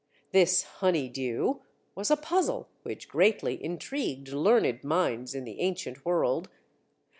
This 0.31 0.63
"honey 0.63 1.09
dew" 1.09 1.61
was 1.93 2.09
a 2.09 2.17
puzzle 2.17 2.67
which 2.81 3.07
greatly 3.07 3.63
intrigued 3.63 4.29
learned 4.29 4.83
minds 4.83 5.35
in 5.35 5.43
the 5.43 5.59
ancient 5.59 6.03
world. 6.03 6.49